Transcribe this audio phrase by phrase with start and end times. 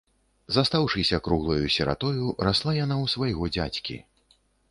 [0.55, 4.01] Застаўшыся круглаю сіратою, расла яна ў свайго дзядзькі.